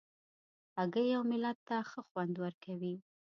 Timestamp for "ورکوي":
2.43-2.95